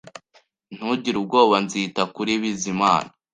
[0.75, 1.55] Ntugire ubwoba.
[1.65, 3.09] Nzita kuri Bizimana